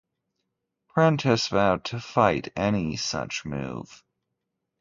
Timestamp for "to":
1.85-1.99